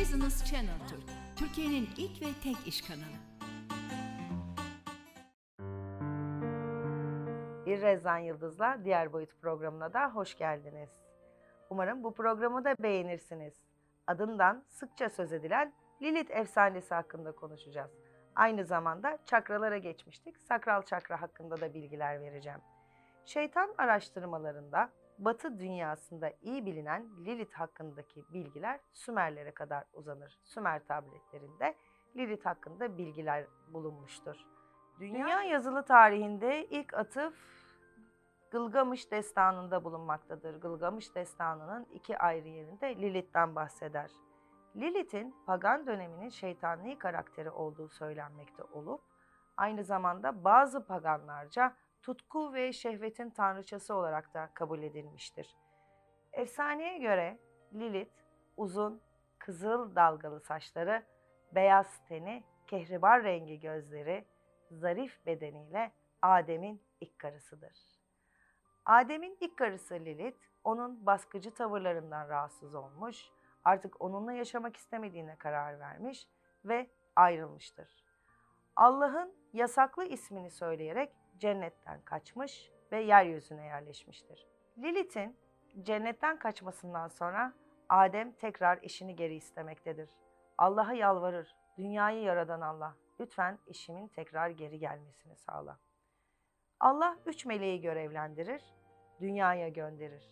Business 0.00 0.44
Channel 0.44 0.88
Türk, 0.88 1.02
Türkiye'nin 1.36 1.88
ilk 1.96 2.22
ve 2.22 2.26
tek 2.42 2.66
iş 2.66 2.82
kanalı. 2.82 3.18
Bir 7.66 7.80
Rezan 7.80 8.18
Yıldız'la 8.18 8.78
Diğer 8.84 9.12
Boyut 9.12 9.40
programına 9.40 9.92
da 9.92 10.10
hoş 10.10 10.38
geldiniz. 10.38 10.88
Umarım 11.70 12.04
bu 12.04 12.14
programı 12.14 12.64
da 12.64 12.74
beğenirsiniz. 12.78 13.54
Adından 14.06 14.64
sıkça 14.68 15.10
söz 15.10 15.32
edilen 15.32 15.72
Lilith 16.02 16.36
efsanesi 16.36 16.94
hakkında 16.94 17.32
konuşacağız. 17.32 17.90
Aynı 18.34 18.64
zamanda 18.64 19.18
çakralara 19.26 19.78
geçmiştik. 19.78 20.38
Sakral 20.38 20.82
çakra 20.82 21.22
hakkında 21.22 21.60
da 21.60 21.74
bilgiler 21.74 22.20
vereceğim. 22.20 22.60
Şeytan 23.24 23.74
araştırmalarında 23.78 24.90
Batı 25.18 25.58
dünyasında 25.60 26.32
iyi 26.42 26.66
bilinen 26.66 27.06
Lilith 27.24 27.54
hakkındaki 27.54 28.24
bilgiler 28.32 28.80
Sümerlere 28.92 29.50
kadar 29.50 29.84
uzanır. 29.92 30.38
Sümer 30.44 30.86
tabletlerinde 30.86 31.74
Lilith 32.16 32.46
hakkında 32.46 32.98
bilgiler 32.98 33.46
bulunmuştur. 33.72 34.36
Dünya 35.00 35.42
yazılı 35.42 35.82
tarihinde 35.82 36.66
ilk 36.66 36.94
atıf 36.94 37.34
Gılgamış 38.50 39.10
destanında 39.10 39.84
bulunmaktadır. 39.84 40.60
Gılgamış 40.60 41.14
destanının 41.14 41.86
iki 41.92 42.18
ayrı 42.18 42.48
yerinde 42.48 42.96
Lilith'ten 42.96 43.54
bahseder. 43.54 44.10
Lilith'in 44.76 45.34
pagan 45.46 45.86
döneminin 45.86 46.28
şeytani 46.28 46.98
karakteri 46.98 47.50
olduğu 47.50 47.88
söylenmekte 47.88 48.62
olup 48.62 49.00
aynı 49.56 49.84
zamanda 49.84 50.44
bazı 50.44 50.86
paganlarca 50.86 51.76
tutku 52.08 52.54
ve 52.54 52.72
şehvetin 52.72 53.30
tanrıçası 53.30 53.94
olarak 53.94 54.34
da 54.34 54.50
kabul 54.54 54.82
edilmiştir. 54.82 55.56
Efsaneye 56.32 56.98
göre 56.98 57.38
Lilith 57.74 58.14
uzun, 58.56 59.02
kızıl 59.38 59.94
dalgalı 59.94 60.40
saçları, 60.40 61.02
beyaz 61.54 62.04
teni, 62.04 62.44
kehribar 62.66 63.24
rengi 63.24 63.60
gözleri, 63.60 64.24
zarif 64.70 65.26
bedeniyle 65.26 65.92
Adem'in 66.22 66.82
ilk 67.00 67.18
karısıdır. 67.18 67.86
Adem'in 68.84 69.36
ilk 69.40 69.56
karısı 69.56 69.94
Lilith, 69.94 70.38
onun 70.64 71.06
baskıcı 71.06 71.54
tavırlarından 71.54 72.28
rahatsız 72.28 72.74
olmuş, 72.74 73.28
artık 73.64 74.00
onunla 74.00 74.32
yaşamak 74.32 74.76
istemediğine 74.76 75.36
karar 75.36 75.80
vermiş 75.80 76.28
ve 76.64 76.90
ayrılmıştır. 77.16 78.04
Allah'ın 78.76 79.34
yasaklı 79.52 80.04
ismini 80.04 80.50
söyleyerek 80.50 81.12
cennetten 81.38 82.00
kaçmış 82.00 82.70
ve 82.92 83.00
yeryüzüne 83.00 83.66
yerleşmiştir. 83.66 84.46
Lilith'in 84.78 85.36
cennetten 85.82 86.38
kaçmasından 86.38 87.08
sonra 87.08 87.52
Adem 87.88 88.32
tekrar 88.32 88.78
eşini 88.82 89.16
geri 89.16 89.34
istemektedir. 89.34 90.10
Allah'a 90.58 90.92
yalvarır, 90.92 91.56
dünyayı 91.78 92.22
yaradan 92.22 92.60
Allah, 92.60 92.96
lütfen 93.20 93.58
eşimin 93.66 94.08
tekrar 94.08 94.50
geri 94.50 94.78
gelmesini 94.78 95.36
sağla. 95.36 95.78
Allah 96.80 97.16
üç 97.26 97.46
meleği 97.46 97.80
görevlendirir, 97.80 98.62
dünyaya 99.20 99.68
gönderir. 99.68 100.30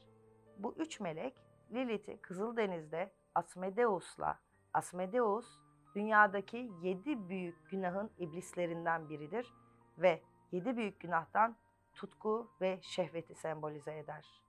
Bu 0.58 0.74
üç 0.78 1.00
melek 1.00 1.34
Lilith'i 1.72 2.20
Kızıldeniz'de 2.20 3.12
Asmodeus'la, 3.34 4.38
Asmodeus 4.74 5.46
dünyadaki 5.94 6.70
yedi 6.82 7.28
büyük 7.28 7.70
günahın 7.70 8.10
iblislerinden 8.18 9.08
biridir 9.08 9.52
ve 9.98 10.22
yedi 10.52 10.76
büyük 10.76 11.00
günahtan 11.00 11.56
tutku 11.94 12.50
ve 12.60 12.78
şehveti 12.82 13.34
sembolize 13.34 13.98
eder. 13.98 14.42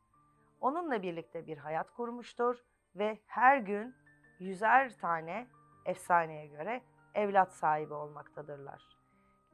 Onunla 0.61 1.01
birlikte 1.01 1.47
bir 1.47 1.57
hayat 1.57 1.91
kurmuştur 1.91 2.57
ve 2.95 3.19
her 3.25 3.57
gün 3.57 3.95
yüzer 4.39 4.97
tane 4.97 5.47
efsaneye 5.85 6.47
göre 6.47 6.81
evlat 7.13 7.53
sahibi 7.53 7.93
olmaktadırlar. 7.93 8.97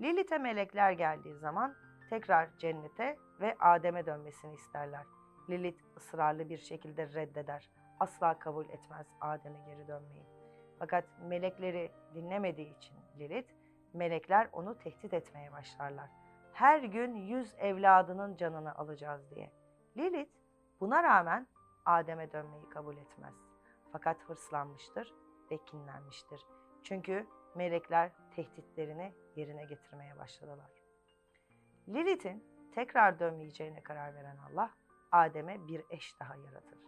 Lilith'e 0.02 0.38
melekler 0.38 0.92
geldiği 0.92 1.36
zaman 1.36 1.76
tekrar 2.10 2.58
cennete 2.58 3.18
ve 3.42 3.56
Adem'e 3.60 4.06
dönmesini 4.06 4.54
isterler. 4.54 5.06
Lilith 5.50 5.84
ısrarlı 5.98 6.50
bir 6.50 6.58
şekilde 6.58 7.14
reddeder. 7.14 7.70
Asla 8.00 8.40
kabul 8.40 8.70
etmez 8.70 9.08
Adem'e 9.22 9.60
geri 9.66 9.88
dönmeyi. 9.88 10.26
Fakat 10.80 11.06
melekleri 11.22 11.92
dinlemediği 12.14 12.78
için 12.78 12.96
Lilith, 13.20 13.54
melekler 13.94 14.50
onu 14.54 14.78
tehdit 14.78 15.14
etmeye 15.14 15.52
başlarlar. 15.52 16.10
Her 16.54 16.80
gün 16.80 17.16
yüz 17.16 17.56
evladının 17.58 18.36
canını 18.36 18.76
alacağız 18.76 19.32
diye. 19.36 19.52
Lilith 19.98 20.32
buna 20.80 21.04
rağmen 21.04 21.48
Adem'e 21.86 22.32
dönmeyi 22.32 22.70
kabul 22.70 22.98
etmez. 22.98 23.34
Fakat 23.92 24.22
hırslanmıştır 24.22 25.14
ve 25.52 25.58
kinlenmiştir. 25.58 26.42
Çünkü 26.84 27.28
melekler 27.56 28.12
tehditlerini 28.36 29.14
yerine 29.36 29.66
getirmeye 29.66 30.18
başladılar. 30.18 30.72
Lilith'in 31.88 32.44
tekrar 32.76 33.20
dönmeyeceğine 33.20 33.84
karar 33.84 34.16
veren 34.16 34.38
Allah, 34.38 34.72
Adem'e 35.12 35.68
bir 35.68 35.86
eş 35.90 36.20
daha 36.20 36.36
yaratır. 36.36 36.80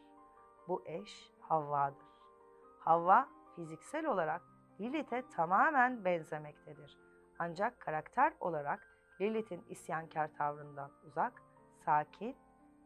Bu 0.67 0.83
eş 0.85 1.31
Havva'dır. 1.39 2.05
Havva 2.79 3.27
fiziksel 3.55 4.05
olarak 4.05 4.41
Lilith'e 4.79 5.29
tamamen 5.29 6.05
benzemektedir. 6.05 6.97
Ancak 7.39 7.79
karakter 7.79 8.33
olarak 8.39 8.94
Lilith'in 9.21 9.65
isyankar 9.69 10.33
tavrından 10.37 10.91
uzak, 11.05 11.41
sakin 11.85 12.35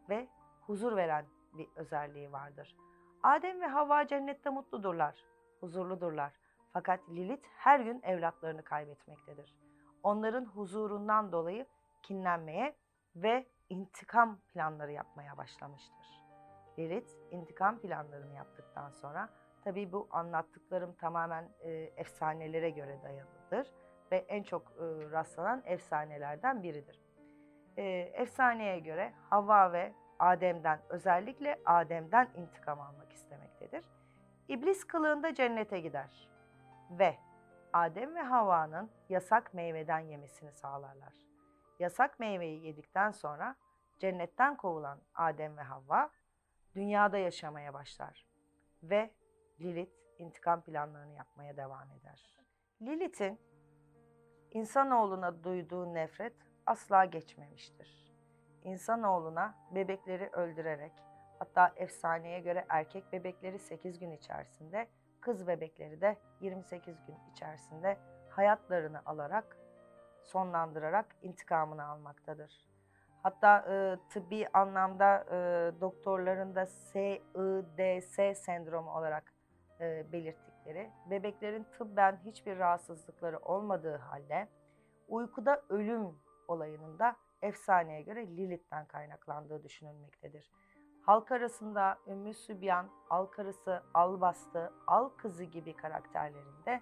ve 0.10 0.28
huzur 0.62 0.96
veren 0.96 1.26
bir 1.54 1.68
özelliği 1.76 2.32
vardır. 2.32 2.76
Adem 3.24 3.62
ve 3.62 3.68
Havva 3.68 4.08
cennette 4.08 4.50
mutludurlar, 4.50 5.26
huzurludurlar. 5.60 6.34
Fakat 6.74 7.00
Lilith 7.10 7.48
her 7.58 7.80
gün 7.80 8.02
evlatlarını 8.04 8.64
kaybetmektedir. 8.64 9.56
Onların 10.04 10.46
huzurundan 10.46 11.32
dolayı 11.32 11.66
kinlenmeye 12.02 12.76
ve 13.16 13.48
intikam 13.70 14.40
planları 14.54 14.92
yapmaya 14.92 15.38
başlamıştır. 15.38 16.22
Lilith 16.80 17.12
intikam 17.32 17.80
planlarını 17.80 18.34
yaptıktan 18.34 18.90
sonra 18.90 19.30
tabii 19.64 19.92
bu 19.92 20.08
anlattıklarım 20.12 20.94
tamamen 20.94 21.50
e, 21.60 21.72
efsanelere 21.72 22.70
göre 22.70 23.00
dayalıdır 23.04 23.74
ve 24.12 24.18
en 24.18 24.44
çok 24.44 24.72
e, 24.72 25.12
rastlanan 25.12 25.62
efsanelerden 25.66 26.64
biridir. 26.64 27.02
E, 27.78 27.84
efsaneye 28.14 28.80
göre 28.80 29.14
Havva 29.30 29.74
ve 29.74 29.94
Adem'den 30.20 30.80
özellikle 30.90 31.60
Adem'den 31.66 32.30
intikam 32.36 32.82
almak 32.82 33.14
istemektedir. 33.14 33.86
İblis 34.48 34.84
kılığında 34.84 35.34
cennete 35.34 35.80
gider 35.80 36.30
ve 36.90 37.16
Adem 37.74 38.16
ve 38.16 38.22
Havva'nın 38.22 38.92
yasak 39.10 39.54
meyveden 39.54 40.00
yemesini 40.00 40.52
sağlarlar. 40.52 41.14
Yasak 41.80 42.20
meyveyi 42.20 42.66
yedikten 42.66 43.12
sonra 43.12 43.56
cennetten 44.00 44.58
kovulan 44.58 45.02
Adem 45.16 45.58
ve 45.58 45.62
Havva 45.62 46.10
dünyada 46.76 47.18
yaşamaya 47.18 47.74
başlar 47.74 48.26
ve 48.84 49.12
Lilith 49.60 49.94
intikam 50.18 50.62
planlarını 50.62 51.14
yapmaya 51.14 51.58
devam 51.58 51.92
eder. 51.92 52.40
Lilith'in 52.82 53.40
insanoğluna 54.52 55.44
duyduğu 55.44 55.94
nefret 55.94 56.34
asla 56.66 57.06
geçmemiştir. 57.06 58.14
İnsanoğluna 58.64 59.56
bebekleri 59.72 60.30
öldürerek, 60.34 60.92
hatta 61.40 61.74
efsaneye 61.76 62.40
göre 62.40 62.66
erkek 62.70 63.14
bebekleri 63.14 63.60
8 63.60 64.00
gün 64.00 64.12
içerisinde, 64.12 64.88
kız 65.22 65.48
bebekleri 65.48 66.02
de 66.02 66.18
28 66.42 67.06
gün 67.06 67.16
içerisinde 67.32 67.98
hayatlarını 68.30 69.02
alarak, 69.06 69.58
sonlandırarak 70.24 71.16
intikamını 71.22 71.86
almaktadır. 71.86 72.70
Hatta 73.24 73.58
e, 73.60 73.98
tıbbi 74.10 74.48
anlamda 74.54 75.26
e, 75.32 75.36
doktorların 75.82 76.56
da 76.56 76.66
SIDS 76.66 78.40
sendromu 78.40 78.92
olarak 78.92 79.34
e, 79.80 80.12
belirttikleri, 80.66 80.92
bebeklerin 81.10 81.64
tıbben 81.64 82.20
hiçbir 82.26 82.58
rahatsızlıkları 82.58 83.40
olmadığı 83.40 83.96
halde 83.96 84.48
uykuda 85.08 85.62
ölüm 85.70 86.20
olayının 86.48 87.00
da 87.00 87.16
efsaneye 87.42 88.02
göre 88.02 88.28
Lilith'ten 88.28 88.86
kaynaklandığı 88.86 89.64
düşünülmektedir. 89.64 90.52
Halk 91.06 91.32
arasında 91.32 91.98
Ümmü 92.08 92.34
Sübyan, 92.34 92.90
Al 93.10 93.26
Karısı, 93.26 93.84
Al 93.94 94.22
Bastı, 94.22 94.74
Al 94.88 95.10
Kızı 95.10 95.44
gibi 95.44 95.76
karakterlerinde 95.76 96.82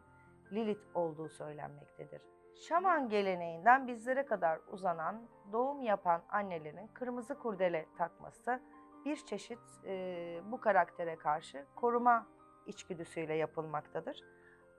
Lilith 0.52 0.96
olduğu 0.96 1.30
söylenmektedir. 1.30 2.22
Şaman 2.68 3.10
geleneğinden 3.10 3.88
bizlere 3.88 4.26
kadar 4.26 4.60
uzanan 4.72 5.28
doğum 5.52 5.82
yapan 5.82 6.22
annelerin 6.30 6.88
kırmızı 6.88 7.40
kurdele 7.40 7.86
takması 7.98 8.62
bir 9.06 9.16
çeşit 9.26 9.60
e, 9.86 10.42
bu 10.52 10.60
karaktere 10.60 11.16
karşı 11.16 11.66
koruma 11.76 12.28
içgüdüsüyle 12.68 13.34
yapılmaktadır. 13.34 14.24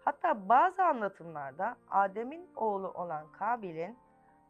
Hatta 0.05 0.49
bazı 0.49 0.82
anlatımlarda 0.85 1.76
Adem'in 1.90 2.50
oğlu 2.56 2.88
olan 2.88 3.32
Kabil'in 3.32 3.99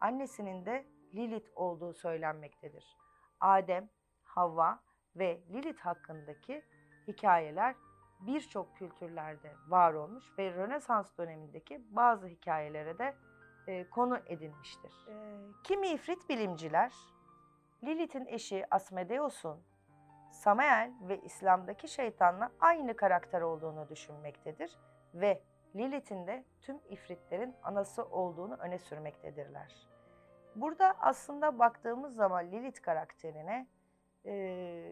annesinin 0.01 0.65
de 0.65 0.85
Lilith 1.15 1.49
olduğu 1.55 1.93
söylenmektedir. 1.93 2.97
Adem, 3.39 3.89
Havva 4.23 4.79
ve 5.15 5.41
Lilith 5.49 5.79
hakkındaki 5.79 6.63
hikayeler 7.07 7.75
birçok 8.19 8.77
kültürlerde 8.77 9.53
var 9.67 9.93
olmuş 9.93 10.23
ve 10.37 10.51
Rönesans 10.51 11.17
dönemindeki 11.17 11.81
bazı 11.89 12.27
hikayelere 12.27 12.97
de 12.97 13.15
e, 13.67 13.89
konu 13.89 14.19
edinmiştir. 14.25 14.91
E, 15.07 15.13
kimi 15.63 15.87
ifrit 15.87 16.29
bilimciler 16.29 16.93
Lilith'in 17.83 18.25
eşi 18.25 18.65
Asmodeus'un 18.71 19.59
Samael 20.31 20.91
ve 21.01 21.21
İslam'daki 21.21 21.87
şeytanla 21.87 22.51
aynı 22.59 22.95
karakter 22.95 23.41
olduğunu 23.41 23.89
düşünmektedir 23.89 24.77
ve 25.13 25.41
Lilith'in 25.75 26.27
de 26.27 26.43
tüm 26.61 26.79
ifritlerin 26.89 27.55
anası 27.63 28.03
olduğunu 28.05 28.55
öne 28.55 28.79
sürmektedirler. 28.79 29.87
Burada 30.55 30.95
aslında 30.99 31.59
baktığımız 31.59 32.15
zaman 32.15 32.51
Lilith 32.51 32.81
karakterine 32.81 33.67
e, 34.25 34.85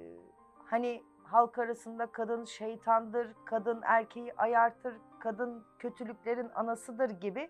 hani 0.65 1.03
halk 1.23 1.59
arasında 1.59 2.11
kadın 2.11 2.45
şeytandır, 2.45 3.35
kadın 3.45 3.81
erkeği 3.85 4.33
ayartır, 4.37 4.97
kadın 5.19 5.65
kötülüklerin 5.79 6.49
anasıdır 6.49 7.09
gibi 7.09 7.49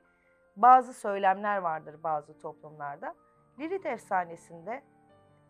bazı 0.56 0.94
söylemler 0.94 1.58
vardır 1.58 2.04
bazı 2.04 2.40
toplumlarda. 2.40 3.16
Lilith 3.60 3.86
efsanesinde 3.86 4.84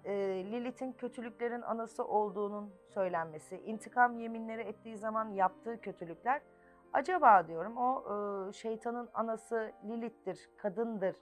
e, 0.08 0.14
Lilith'in 0.52 0.92
kötülüklerin 0.94 1.62
anası 1.62 2.06
olduğunun 2.06 2.74
söylenmesi, 2.94 3.58
intikam 3.58 4.20
yeminleri 4.20 4.62
ettiği 4.62 4.98
zaman 4.98 5.30
yaptığı 5.30 5.82
kötülükler, 5.82 6.42
acaba 6.94 7.48
diyorum 7.48 7.78
o 7.78 8.04
e, 8.50 8.54
şeytanın 8.54 9.10
anası 9.14 9.72
Lilith'tir, 9.86 10.50
kadındır, 10.58 11.16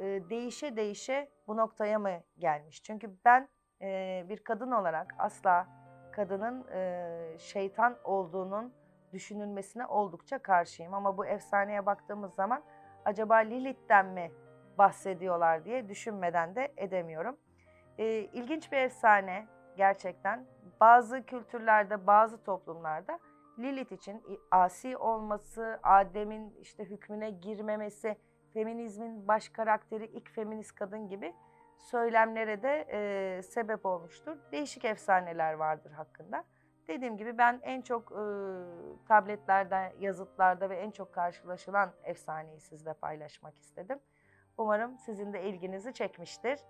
e, 0.00 0.04
değişe 0.30 0.76
değişe 0.76 1.30
bu 1.46 1.56
noktaya 1.56 1.98
mı 1.98 2.20
gelmiş? 2.38 2.82
Çünkü 2.82 3.10
ben 3.24 3.48
e, 3.82 4.26
bir 4.28 4.38
kadın 4.38 4.70
olarak 4.70 5.14
asla 5.18 5.66
kadının 6.12 6.68
e, 6.68 7.36
şeytan 7.38 7.96
olduğunun 8.04 8.72
düşünülmesine 9.12 9.86
oldukça 9.86 10.38
karşıyım. 10.38 10.94
Ama 10.94 11.16
bu 11.16 11.26
efsaneye 11.26 11.86
baktığımız 11.86 12.34
zaman 12.34 12.62
acaba 13.04 13.36
Lilith'ten 13.36 14.06
mi 14.06 14.32
bahsediyorlar 14.78 15.64
diye 15.64 15.88
düşünmeden 15.88 16.54
de 16.54 16.72
edemiyorum. 16.76 17.36
E, 17.98 18.04
ilginç 18.32 18.72
bir 18.72 18.76
efsane 18.76 19.46
gerçekten. 19.76 20.46
Bazı 20.80 21.22
kültürlerde, 21.22 22.06
bazı 22.06 22.42
toplumlarda 22.42 23.18
Lilith 23.58 23.92
için 23.92 24.22
asi 24.50 24.96
olması, 24.96 25.80
Adem'in 25.82 26.54
işte 26.60 26.84
hükmüne 26.84 27.30
girmemesi, 27.30 28.16
feminizmin 28.54 29.28
baş 29.28 29.48
karakteri 29.48 30.06
ilk 30.06 30.30
feminist 30.30 30.74
kadın 30.74 31.08
gibi 31.08 31.34
söylemlere 31.76 32.62
de 32.62 32.86
e, 32.92 33.42
sebep 33.42 33.86
olmuştur. 33.86 34.36
Değişik 34.52 34.84
efsaneler 34.84 35.52
vardır 35.52 35.90
hakkında. 35.90 36.44
Dediğim 36.88 37.16
gibi 37.16 37.38
ben 37.38 37.60
en 37.62 37.82
çok 37.82 38.12
e, 38.12 38.24
tabletlerde, 39.08 39.92
yazıtlarda 39.98 40.70
ve 40.70 40.76
en 40.76 40.90
çok 40.90 41.12
karşılaşılan 41.12 41.92
efsaneyi 42.04 42.60
sizle 42.60 42.92
paylaşmak 42.92 43.58
istedim. 43.58 43.98
Umarım 44.58 44.98
sizin 44.98 45.32
de 45.32 45.42
ilginizi 45.42 45.92
çekmiştir. 45.92 46.60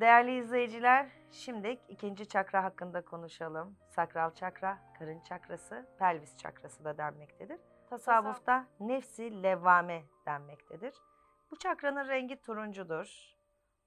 Değerli 0.00 0.38
izleyiciler, 0.38 1.08
şimdi 1.30 1.78
ikinci 1.88 2.28
çakra 2.28 2.64
hakkında 2.64 3.04
konuşalım. 3.04 3.76
Sakral 3.88 4.34
çakra, 4.34 4.78
karın 4.98 5.20
çakrası, 5.20 5.86
pelvis 5.98 6.36
çakrası 6.36 6.84
da 6.84 6.98
denmektedir. 6.98 7.60
Tasavvufta 7.90 8.66
nefsi 8.80 9.42
levvame 9.42 10.02
denmektedir. 10.26 10.94
Bu 11.50 11.58
çakranın 11.58 12.08
rengi 12.08 12.40
turuncudur. 12.40 13.34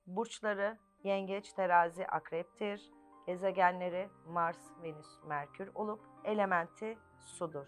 Burçları 0.07 0.77
yengeç, 1.03 1.53
terazi, 1.53 2.07
akreptir. 2.07 2.91
Gezegenleri 3.25 4.09
Mars, 4.27 4.59
Venüs, 4.83 5.23
Merkür 5.27 5.71
olup 5.75 6.01
elementi 6.23 6.97
sudur. 7.19 7.67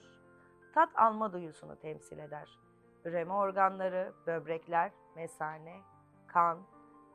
Tat 0.74 0.90
alma 0.95 1.33
duyusunu 1.33 1.80
temsil 1.80 2.19
eder. 2.19 2.60
Üreme 3.06 3.33
organları, 3.33 4.13
böbrekler, 4.28 4.92
mesane, 5.16 5.81
kan, 6.28 6.60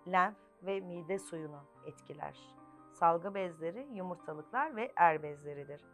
lenf 0.06 0.36
ve 0.62 0.80
mide 0.80 1.18
suyunu 1.18 1.64
etkiler. 1.86 2.38
Salgı 2.92 3.34
bezleri 3.34 3.88
yumurtalıklar 3.92 4.76
ve 4.76 4.92
er 4.96 5.22
bezleridir. 5.22 5.84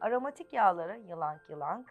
Aromatik 0.00 0.52
yağları 0.52 0.98
yılan 0.98 1.38
yılan, 1.48 1.86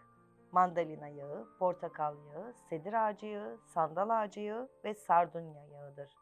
mandalina 0.52 1.08
yağı, 1.08 1.48
portakal 1.58 2.16
yağı, 2.34 2.54
sedir 2.54 2.92
ağacı 2.92 3.26
yağı, 3.26 3.58
sandal 3.58 4.10
ağacı 4.10 4.40
yağı 4.40 4.68
ve 4.84 4.94
sardunya 4.94 5.64
yağıdır. 5.64 6.16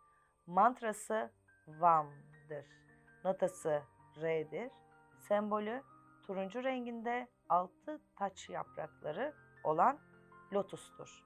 Mantrası 0.46 1.30
Vam'dır. 1.68 2.66
Notası 3.24 3.82
R'dir. 4.20 4.70
Sembolü 5.20 5.82
turuncu 6.22 6.64
renginde 6.64 7.28
altı 7.48 8.00
taç 8.16 8.48
yaprakları 8.48 9.34
olan 9.64 9.98
lotustur. 10.52 11.24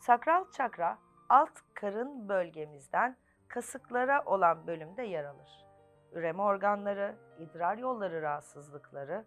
Sakral 0.00 0.50
çakra 0.50 0.98
alt 1.28 1.60
karın 1.74 2.28
bölgemizden 2.28 3.16
kasıklara 3.48 4.24
olan 4.24 4.66
bölümde 4.66 5.02
yer 5.02 5.24
alır. 5.24 5.66
Üreme 6.12 6.42
organları, 6.42 7.16
idrar 7.38 7.78
yolları 7.78 8.22
rahatsızlıkları, 8.22 9.26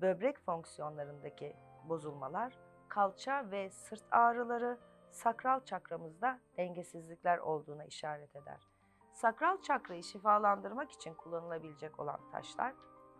böbrek 0.00 0.38
fonksiyonlarındaki 0.38 1.56
bozulmalar, 1.84 2.58
kalça 2.88 3.50
ve 3.50 3.70
sırt 3.70 4.04
ağrıları, 4.10 4.78
sakral 5.10 5.64
çakramızda 5.64 6.38
dengesizlikler 6.56 7.38
olduğuna 7.38 7.84
işaret 7.84 8.36
eder. 8.36 8.68
Sakral 9.12 9.60
çakrayı 9.62 10.02
şifalandırmak 10.02 10.90
için 10.90 11.14
kullanılabilecek 11.14 12.00
olan 12.00 12.30
taşlar 12.32 12.74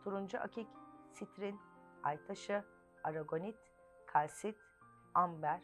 turuncu 0.04 0.40
akik, 0.40 0.69
sitrin, 1.12 1.60
aytaşı, 2.02 2.64
aragonit, 3.04 3.56
kalsit, 4.06 4.56
amber, 5.14 5.62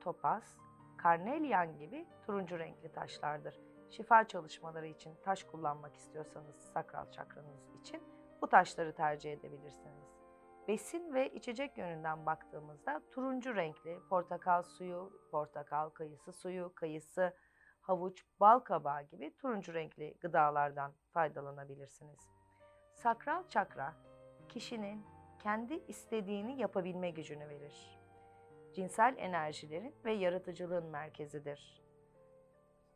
topaz, 0.00 0.56
karnelyan 0.98 1.78
gibi 1.78 2.06
turuncu 2.26 2.58
renkli 2.58 2.92
taşlardır. 2.92 3.65
Şifa 3.90 4.28
çalışmaları 4.28 4.86
için 4.86 5.14
taş 5.24 5.44
kullanmak 5.44 5.96
istiyorsanız 5.96 6.56
sakral 6.56 7.10
çakranız 7.10 7.70
için 7.80 8.02
bu 8.42 8.48
taşları 8.48 8.94
tercih 8.94 9.32
edebilirsiniz. 9.32 10.06
Besin 10.68 11.14
ve 11.14 11.32
içecek 11.32 11.78
yönünden 11.78 12.26
baktığımızda 12.26 13.02
turuncu 13.10 13.56
renkli 13.56 13.98
portakal 14.10 14.62
suyu, 14.62 15.12
portakal 15.30 15.90
kayısı 15.90 16.32
suyu, 16.32 16.72
kayısı, 16.74 17.36
havuç, 17.80 18.24
bal 18.40 18.58
kabağı 18.58 19.02
gibi 19.02 19.36
turuncu 19.36 19.74
renkli 19.74 20.16
gıdalardan 20.20 20.92
faydalanabilirsiniz. 21.12 22.20
Sakral 22.94 23.48
çakra 23.48 23.94
kişinin 24.48 25.04
kendi 25.42 25.74
istediğini 25.74 26.60
yapabilme 26.60 27.10
gücünü 27.10 27.48
verir. 27.48 27.98
Cinsel 28.74 29.14
enerjilerin 29.18 29.94
ve 30.04 30.12
yaratıcılığın 30.12 30.86
merkezidir. 30.86 31.85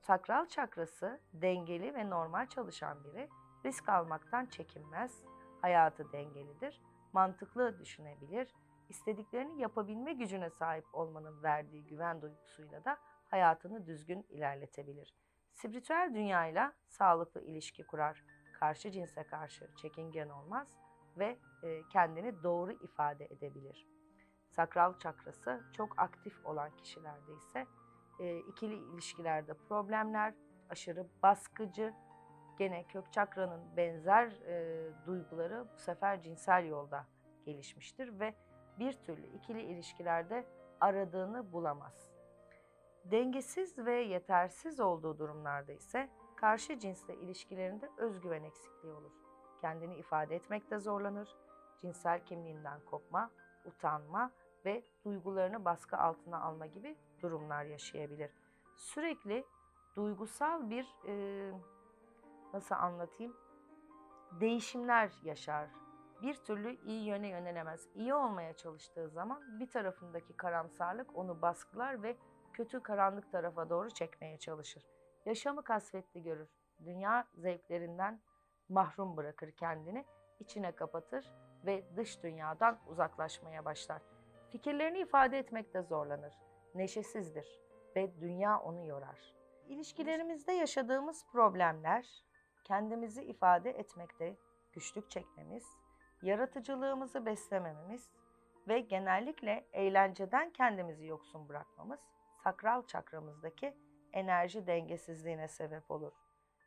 Sakral 0.00 0.46
çakrası 0.46 1.20
dengeli 1.32 1.94
ve 1.94 2.10
normal 2.10 2.46
çalışan 2.46 3.04
biri 3.04 3.28
risk 3.64 3.88
almaktan 3.88 4.46
çekinmez, 4.46 5.24
hayatı 5.60 6.12
dengelidir, 6.12 6.82
mantıklı 7.12 7.78
düşünebilir, 7.78 8.54
istediklerini 8.88 9.60
yapabilme 9.60 10.12
gücüne 10.12 10.50
sahip 10.50 10.84
olmanın 10.92 11.42
verdiği 11.42 11.86
güven 11.86 12.22
duygusuyla 12.22 12.84
da 12.84 12.98
hayatını 13.28 13.86
düzgün 13.86 14.26
ilerletebilir. 14.28 15.14
Spiritüel 15.52 16.10
dünyayla 16.14 16.72
sağlıklı 16.88 17.42
ilişki 17.42 17.86
kurar, 17.86 18.24
karşı 18.60 18.90
cinse 18.90 19.24
karşı 19.26 19.70
çekingen 19.76 20.28
olmaz 20.28 20.68
ve 21.16 21.38
e, 21.62 21.88
kendini 21.92 22.42
doğru 22.42 22.72
ifade 22.72 23.24
edebilir. 23.24 23.86
Sakral 24.50 24.98
çakrası 24.98 25.60
çok 25.76 25.98
aktif 25.98 26.46
olan 26.46 26.70
kişilerde 26.76 27.34
ise 27.34 27.66
e, 28.20 28.38
ikili 28.38 28.74
ilişkilerde 28.74 29.54
problemler, 29.54 30.34
aşırı 30.70 31.06
baskıcı, 31.22 31.94
gene 32.58 32.84
kök 32.84 33.12
çakranın 33.12 33.76
benzer 33.76 34.26
e, 34.30 34.88
duyguları 35.06 35.66
bu 35.74 35.78
sefer 35.78 36.22
cinsel 36.22 36.66
yolda 36.66 37.06
gelişmiştir 37.44 38.20
ve 38.20 38.34
bir 38.78 38.92
türlü 38.92 39.26
ikili 39.26 39.62
ilişkilerde 39.62 40.46
aradığını 40.80 41.52
bulamaz. 41.52 42.10
Dengesiz 43.04 43.78
ve 43.78 43.94
yetersiz 43.94 44.80
olduğu 44.80 45.18
durumlarda 45.18 45.72
ise 45.72 46.08
karşı 46.36 46.78
cinsle 46.78 47.16
ilişkilerinde 47.16 47.90
özgüven 47.96 48.42
eksikliği 48.42 48.94
olur. 48.94 49.12
Kendini 49.60 49.94
ifade 49.96 50.36
etmekte 50.36 50.78
zorlanır, 50.78 51.36
cinsel 51.80 52.24
kimliğinden 52.24 52.80
kopma, 52.80 53.30
utanma 53.64 54.32
ve 54.64 54.84
duygularını 55.04 55.64
baskı 55.64 55.96
altına 55.96 56.40
alma 56.42 56.66
gibi 56.66 56.96
durumlar 57.22 57.64
yaşayabilir. 57.64 58.30
Sürekli 58.76 59.44
duygusal 59.96 60.70
bir 60.70 60.96
e, 61.06 61.52
nasıl 62.52 62.74
anlatayım 62.74 63.36
değişimler 64.40 65.12
yaşar. 65.22 65.68
Bir 66.22 66.34
türlü 66.34 66.76
iyi 66.84 67.04
yöne 67.04 67.28
yönelemez. 67.28 67.88
İyi 67.94 68.14
olmaya 68.14 68.56
çalıştığı 68.56 69.08
zaman 69.08 69.60
bir 69.60 69.70
tarafındaki 69.70 70.36
karamsarlık 70.36 71.16
onu 71.16 71.42
baskılar 71.42 72.02
ve 72.02 72.16
kötü 72.52 72.82
karanlık 72.82 73.32
tarafa 73.32 73.70
doğru 73.70 73.90
çekmeye 73.90 74.38
çalışır. 74.38 74.86
Yaşamı 75.26 75.64
kasvetli 75.64 76.22
görür. 76.22 76.48
Dünya 76.84 77.28
zevklerinden 77.34 78.20
mahrum 78.68 79.16
bırakır 79.16 79.50
kendini 79.50 80.04
içine 80.40 80.72
kapatır 80.72 81.32
ve 81.66 81.84
dış 81.96 82.22
dünyadan 82.22 82.78
uzaklaşmaya 82.86 83.64
başlar. 83.64 84.02
Fikirlerini 84.50 84.98
ifade 84.98 85.38
etmekte 85.38 85.82
zorlanır, 85.82 86.34
neşesizdir 86.74 87.60
ve 87.96 88.20
dünya 88.20 88.58
onu 88.60 88.86
yorar. 88.86 89.34
İlişkilerimizde 89.68 90.52
yaşadığımız 90.52 91.26
problemler, 91.32 92.24
kendimizi 92.64 93.22
ifade 93.22 93.70
etmekte 93.70 94.36
güçlük 94.72 95.10
çekmemiz, 95.10 95.66
yaratıcılığımızı 96.22 97.26
beslemememiz 97.26 98.10
ve 98.68 98.80
genellikle 98.80 99.66
eğlenceden 99.72 100.50
kendimizi 100.50 101.06
yoksun 101.06 101.48
bırakmamız 101.48 102.00
sakral 102.44 102.86
çakramızdaki 102.86 103.76
enerji 104.12 104.66
dengesizliğine 104.66 105.48
sebep 105.48 105.90
olur. 105.90 106.12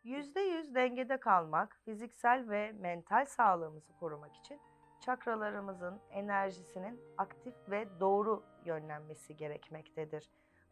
%100 0.06 0.76
dengede 0.76 1.20
kalmak, 1.20 1.78
fiziksel 1.86 2.50
ve 2.50 2.72
mental 2.72 3.26
sağlığımızı 3.26 3.94
korumak 4.00 4.36
için 4.36 4.60
çakralarımızın 5.04 6.00
enerjisinin 6.12 7.02
aktif 7.18 7.54
ve 7.70 8.00
doğru 8.00 8.44
yönlenmesi 8.66 9.38
gerekmektedir. 9.38 10.30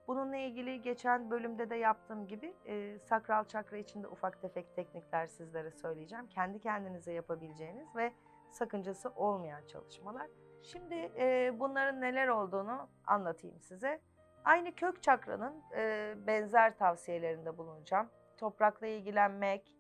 Bununla 0.08 0.38
ilgili 0.38 0.82
geçen 0.82 1.32
bölümde 1.32 1.70
de 1.70 1.76
yaptığım 1.76 2.28
gibi 2.28 2.56
e, 2.66 3.00
sakral 3.00 3.44
çakra 3.44 3.78
içinde 3.78 4.08
ufak 4.08 4.42
tefek 4.42 4.76
teknikler 4.76 5.28
sizlere 5.28 5.72
söyleyeceğim. 5.72 6.28
Kendi 6.28 6.60
kendinize 6.60 7.14
yapabileceğiniz 7.14 7.96
ve 7.96 8.14
sakıncası 8.52 9.10
olmayan 9.16 9.66
çalışmalar. 9.68 10.28
Şimdi 10.64 10.96
e, 10.96 11.60
bunların 11.60 12.02
neler 12.02 12.28
olduğunu 12.28 12.90
anlatayım 13.08 13.62
size. 13.62 14.02
Aynı 14.44 14.76
kök 14.76 15.04
çakranın 15.04 15.64
e, 15.76 16.14
benzer 16.28 16.78
tavsiyelerinde 16.78 17.58
bulunacağım. 17.58 18.10
Toprakla 18.38 18.88
ilgilenmek, 18.88 19.76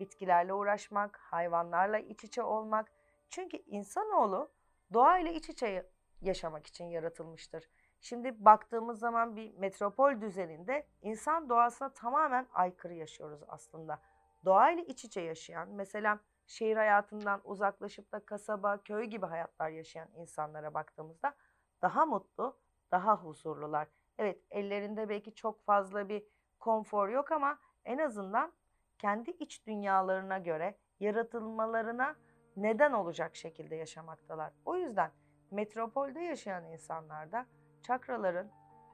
bitkilerle 0.00 0.52
uğraşmak, 0.52 1.16
hayvanlarla 1.16 1.98
iç 1.98 2.24
içe 2.24 2.42
olmak. 2.42 3.03
Çünkü 3.34 3.56
insanoğlu 3.56 4.52
doğayla 4.92 5.32
iç 5.32 5.48
içe 5.48 5.90
yaşamak 6.20 6.66
için 6.66 6.84
yaratılmıştır. 6.84 7.70
Şimdi 8.00 8.44
baktığımız 8.44 8.98
zaman 8.98 9.36
bir 9.36 9.54
metropol 9.54 10.20
düzeninde 10.20 10.86
insan 11.02 11.48
doğasına 11.48 11.92
tamamen 11.92 12.46
aykırı 12.52 12.94
yaşıyoruz 12.94 13.40
aslında. 13.48 14.00
Doğayla 14.44 14.82
iç 14.82 15.04
içe 15.04 15.20
yaşayan, 15.20 15.68
mesela 15.68 16.20
şehir 16.46 16.76
hayatından 16.76 17.40
uzaklaşıp 17.44 18.12
da 18.12 18.24
kasaba, 18.24 18.82
köy 18.82 19.04
gibi 19.04 19.26
hayatlar 19.26 19.70
yaşayan 19.70 20.08
insanlara 20.16 20.74
baktığımızda 20.74 21.34
daha 21.82 22.06
mutlu, 22.06 22.58
daha 22.90 23.16
huzurlular. 23.16 23.88
Evet 24.18 24.42
ellerinde 24.50 25.08
belki 25.08 25.34
çok 25.34 25.64
fazla 25.64 26.08
bir 26.08 26.24
konfor 26.58 27.08
yok 27.08 27.32
ama 27.32 27.58
en 27.84 27.98
azından 27.98 28.52
kendi 28.98 29.30
iç 29.30 29.66
dünyalarına 29.66 30.38
göre 30.38 30.78
yaratılmalarına 31.00 32.16
neden 32.56 32.92
olacak 32.92 33.36
şekilde 33.36 33.76
yaşamaktalar. 33.76 34.52
O 34.64 34.76
yüzden 34.76 35.10
metropolde 35.50 36.20
yaşayan 36.20 36.64
insanlarda 36.64 37.46
çakraların 37.82 38.50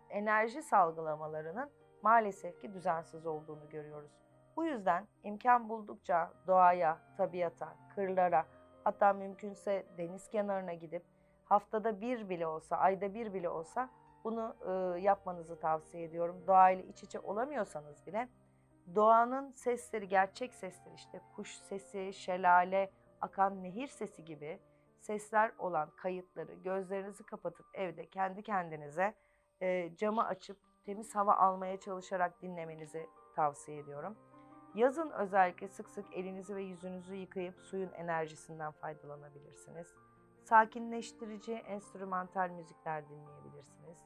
enerji 0.08 0.62
salgılamalarının 0.62 1.70
maalesef 2.02 2.60
ki 2.60 2.74
düzensiz 2.74 3.26
olduğunu 3.26 3.68
görüyoruz. 3.68 4.10
Bu 4.56 4.64
yüzden 4.64 5.08
imkan 5.22 5.68
buldukça 5.68 6.32
doğaya, 6.46 6.98
tabiata, 7.16 7.76
kırlara, 7.94 8.46
hatta 8.84 9.12
mümkünse 9.12 9.86
deniz 9.98 10.28
kenarına 10.28 10.74
gidip 10.74 11.04
haftada 11.44 12.00
bir 12.00 12.28
bile 12.28 12.46
olsa, 12.46 12.76
ayda 12.76 13.14
bir 13.14 13.34
bile 13.34 13.48
olsa 13.48 13.90
bunu 14.24 14.56
e, 14.66 15.00
yapmanızı 15.00 15.60
tavsiye 15.60 16.04
ediyorum. 16.04 16.44
Doğayla 16.46 16.84
iç 16.84 17.02
içe 17.02 17.20
olamıyorsanız 17.20 18.06
bile 18.06 18.28
doğanın 18.94 19.52
sesleri, 19.52 20.08
gerçek 20.08 20.54
sesler 20.54 20.92
işte 20.92 21.20
kuş 21.36 21.56
sesi, 21.56 22.12
şelale, 22.12 22.90
akan 23.20 23.62
nehir 23.62 23.86
sesi 23.86 24.24
gibi 24.24 24.60
sesler 25.00 25.52
olan 25.58 25.90
kayıtları 25.96 26.54
gözlerinizi 26.54 27.24
kapatıp 27.24 27.66
evde 27.74 28.06
kendi 28.06 28.42
kendinize 28.42 29.14
e, 29.62 29.96
camı 29.96 30.26
açıp 30.26 30.58
temiz 30.84 31.14
hava 31.14 31.34
almaya 31.34 31.80
çalışarak 31.80 32.42
dinlemenizi 32.42 33.06
tavsiye 33.36 33.78
ediyorum. 33.78 34.16
Yazın 34.74 35.10
özellikle 35.10 35.68
sık 35.68 35.88
sık 35.88 36.14
elinizi 36.14 36.56
ve 36.56 36.62
yüzünüzü 36.62 37.14
yıkayıp 37.14 37.60
suyun 37.60 37.92
enerjisinden 37.92 38.72
faydalanabilirsiniz. 38.72 39.94
Sakinleştirici 40.44 41.52
enstrümantal 41.52 42.50
müzikler 42.50 43.08
dinleyebilirsiniz. 43.08 43.98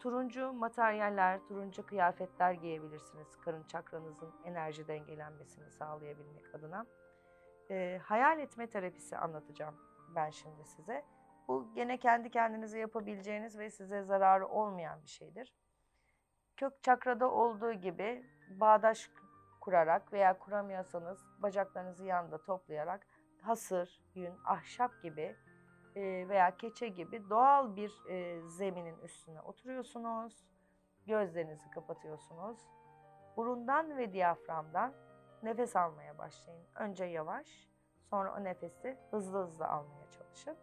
Turuncu 0.00 0.52
materyaller, 0.52 1.40
turuncu 1.48 1.86
kıyafetler 1.86 2.52
giyebilirsiniz 2.52 3.36
karın 3.44 3.62
çakranızın 3.62 4.32
enerji 4.44 4.88
dengelenmesini 4.88 5.70
sağlayabilmek 5.70 6.54
adına. 6.54 6.86
E, 7.70 8.00
hayal 8.04 8.38
etme 8.38 8.66
terapisi 8.66 9.16
anlatacağım 9.16 9.74
ben 10.14 10.30
şimdi 10.30 10.64
size. 10.64 11.04
Bu 11.48 11.74
gene 11.74 11.98
kendi 11.98 12.30
kendinize 12.30 12.78
yapabileceğiniz 12.78 13.58
ve 13.58 13.70
size 13.70 14.02
zararı 14.02 14.48
olmayan 14.48 15.02
bir 15.02 15.08
şeydir. 15.08 15.54
Kök 16.56 16.82
çakrada 16.82 17.30
olduğu 17.30 17.72
gibi 17.72 18.24
bağdaş 18.50 19.10
kurarak 19.60 20.12
veya 20.12 20.38
kuramıyorsanız 20.38 21.26
bacaklarınızı 21.38 22.04
yanında 22.04 22.42
toplayarak 22.42 23.06
hasır, 23.42 24.02
yün, 24.14 24.34
ahşap 24.44 25.02
gibi 25.02 25.36
veya 25.96 26.56
keçe 26.56 26.88
gibi 26.88 27.30
doğal 27.30 27.76
bir 27.76 27.92
zeminin 28.46 28.98
üstüne 28.98 29.40
oturuyorsunuz. 29.40 30.44
Gözlerinizi 31.06 31.70
kapatıyorsunuz. 31.70 32.58
Burundan 33.36 33.96
ve 33.96 34.12
diyaframdan 34.12 34.94
nefes 35.42 35.76
almaya 35.76 36.18
başlayın. 36.18 36.64
Önce 36.74 37.04
yavaş, 37.04 37.68
sonra 38.10 38.34
o 38.34 38.44
nefesi 38.44 38.96
hızlı 39.10 39.38
hızlı 39.38 39.66
almaya 39.66 40.10
çalışın. 40.10 40.56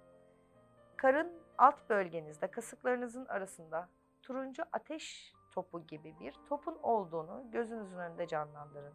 Karın 0.97 1.31
alt 1.57 1.89
bölgenizde, 1.89 2.51
kasıklarınızın 2.51 3.25
arasında 3.25 3.89
turuncu 4.23 4.63
ateş 4.71 5.33
topu 5.51 5.87
gibi 5.87 6.19
bir 6.19 6.33
topun 6.49 6.77
olduğunu 6.83 7.51
gözünüzün 7.51 7.97
önünde 7.97 8.27
canlandırın. 8.27 8.93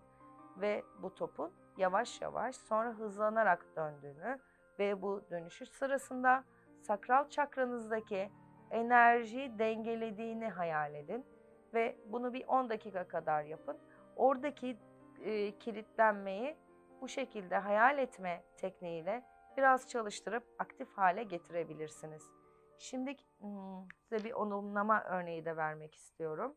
Ve 0.57 0.85
bu 1.03 1.15
topun 1.15 1.53
yavaş 1.77 2.21
yavaş 2.21 2.57
sonra 2.57 2.91
hızlanarak 2.91 3.67
döndüğünü 3.77 4.39
ve 4.79 5.03
bu 5.03 5.23
dönüşü 5.31 5.67
sırasında 5.67 6.45
sakral 6.81 7.29
çakranızdaki 7.29 8.31
enerjiyi 8.71 9.59
dengelediğini 9.59 10.49
hayal 10.49 10.95
edin 10.95 11.27
ve 11.75 11.97
bunu 12.07 12.33
bir 12.33 12.45
10 12.47 12.71
dakika 12.71 13.09
kadar 13.09 13.43
yapın. 13.43 13.79
Oradaki 14.17 14.79
e, 15.25 15.59
kilitlenmeyi 15.59 16.57
bu 17.01 17.09
şekilde 17.09 17.57
hayal 17.57 17.99
etme 17.99 18.45
tekniğiyle 18.57 19.25
biraz 19.57 19.89
çalıştırıp 19.89 20.45
aktif 20.59 20.93
hale 20.93 21.23
getirebilirsiniz. 21.23 22.31
Şimdi 22.79 23.17
hmm, 23.39 23.89
size 24.03 24.25
bir 24.25 24.33
olumlama 24.33 25.05
örneği 25.05 25.45
de 25.45 25.57
vermek 25.57 25.95
istiyorum. 25.95 26.57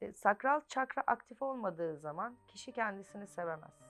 E, 0.00 0.12
sakral 0.12 0.60
çakra 0.68 1.02
aktif 1.06 1.42
olmadığı 1.42 1.96
zaman 1.96 2.38
kişi 2.46 2.72
kendisini 2.72 3.26
sevemez. 3.26 3.82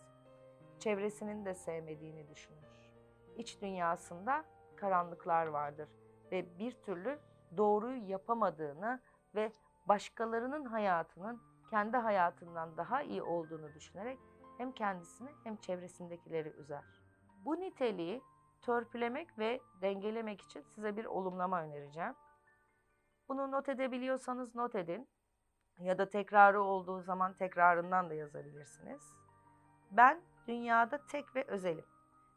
Çevresinin 0.78 1.44
de 1.44 1.54
sevmediğini 1.54 2.28
düşünür. 2.28 2.92
İç 3.36 3.62
dünyasında 3.62 4.44
karanlıklar 4.76 5.46
vardır 5.46 5.88
ve 6.32 6.58
bir 6.58 6.72
türlü 6.72 7.18
doğruyu 7.56 8.08
yapamadığını 8.08 9.00
ve 9.34 9.52
başkalarının 9.86 10.64
hayatının 10.64 11.42
kendi 11.70 11.96
hayatından 11.96 12.76
daha 12.76 13.02
iyi 13.02 13.22
olduğunu 13.22 13.74
düşünerek 13.74 14.18
hem 14.58 14.72
kendisini 14.72 15.30
hem 15.44 15.56
çevresindekileri 15.56 16.48
üzer. 16.48 16.84
Bu 17.44 17.60
niteliği 17.60 18.22
törpülemek 18.62 19.38
ve 19.38 19.60
dengelemek 19.82 20.40
için 20.40 20.62
size 20.62 20.96
bir 20.96 21.04
olumlama 21.04 21.62
önereceğim. 21.62 22.14
Bunu 23.28 23.50
not 23.50 23.68
edebiliyorsanız 23.68 24.54
not 24.54 24.74
edin 24.74 25.08
ya 25.80 25.98
da 25.98 26.08
tekrarı 26.08 26.62
olduğu 26.62 27.00
zaman 27.02 27.32
tekrarından 27.34 28.10
da 28.10 28.14
yazabilirsiniz. 28.14 29.14
Ben 29.90 30.20
dünyada 30.48 31.06
tek 31.06 31.36
ve 31.36 31.44
özelim. 31.44 31.84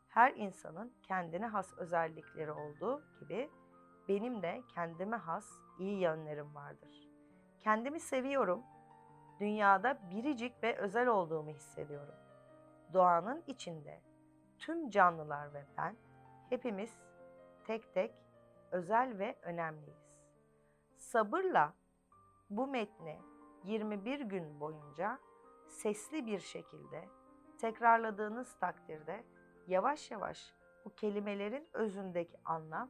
Her 0.09 0.33
insanın 0.33 0.93
kendine 1.03 1.47
has 1.47 1.73
özellikleri 1.77 2.51
olduğu 2.51 3.03
gibi 3.19 3.49
benim 4.07 4.41
de 4.41 4.61
kendime 4.75 5.17
has 5.17 5.51
iyi 5.79 5.99
yönlerim 5.99 6.55
vardır. 6.55 7.09
Kendimi 7.59 7.99
seviyorum. 7.99 8.63
Dünyada 9.39 9.97
biricik 10.11 10.63
ve 10.63 10.77
özel 10.77 11.07
olduğumu 11.07 11.49
hissediyorum. 11.49 12.15
Doğanın 12.93 13.43
içinde 13.47 14.01
tüm 14.59 14.89
canlılar 14.89 15.53
ve 15.53 15.65
ben 15.77 15.95
hepimiz 16.49 16.99
tek 17.63 17.93
tek 17.93 18.13
özel 18.71 19.19
ve 19.19 19.35
önemliyiz. 19.41 20.13
Sabırla 20.97 21.73
bu 22.49 22.67
metni 22.67 23.21
21 23.63 24.19
gün 24.19 24.59
boyunca 24.59 25.19
sesli 25.67 26.25
bir 26.25 26.39
şekilde 26.39 27.09
tekrarladığınız 27.61 28.59
takdirde 28.59 29.23
yavaş 29.67 30.11
yavaş 30.11 30.53
bu 30.85 30.95
kelimelerin 30.95 31.67
özündeki 31.73 32.37
anlam 32.45 32.89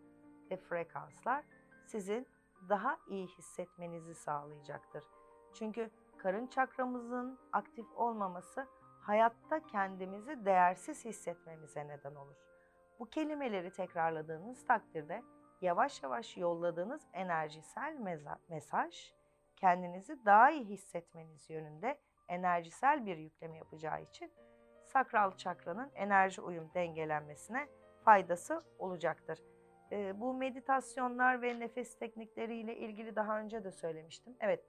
ve 0.52 0.58
frekanslar 0.58 1.44
sizin 1.86 2.28
daha 2.70 2.98
iyi 3.08 3.28
hissetmenizi 3.28 4.16
sağlayacaktır. 4.16 5.04
Çünkü 5.54 5.92
karın 6.24 6.48
çakramızın 6.48 7.40
aktif 7.52 7.86
olmaması 7.96 8.68
hayatta 9.02 9.68
kendimizi 9.68 10.46
değersiz 10.46 11.06
hissetmemize 11.06 11.88
neden 11.88 12.16
olur. 12.16 12.36
Bu 13.00 13.06
kelimeleri 13.06 13.72
tekrarladığınız 13.72 14.66
takdirde 14.66 15.24
yavaş 15.62 16.04
yavaş 16.04 16.38
yolladığınız 16.38 17.08
enerjisel 17.14 17.98
mesaj 18.50 19.14
kendinizi 19.56 20.26
daha 20.26 20.52
iyi 20.52 20.66
hissetmeniz 20.66 21.50
yönünde 21.50 22.00
enerjisel 22.28 23.06
bir 23.06 23.18
yükleme 23.18 23.58
yapacağı 23.58 24.02
için 24.02 24.32
sakral 24.86 25.38
çakranın 25.38 25.92
enerji 25.96 26.42
uyum 26.42 26.72
dengelenmesine 26.74 27.68
faydası 28.06 28.64
olacaktır. 28.80 29.40
Ee, 29.92 30.20
bu 30.20 30.34
meditasyonlar 30.34 31.42
ve 31.42 31.60
nefes 31.60 32.00
teknikleriyle 32.00 32.78
ilgili 32.78 33.16
daha 33.16 33.40
önce 33.40 33.64
de 33.64 33.72
söylemiştim. 33.72 34.36
Evet, 34.40 34.66